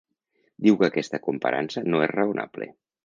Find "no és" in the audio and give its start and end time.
1.93-2.15